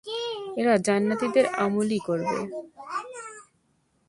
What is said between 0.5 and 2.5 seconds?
এরা জান্নাতীদের আমলই করবে।